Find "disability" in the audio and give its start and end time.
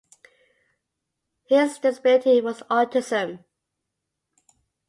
1.77-2.41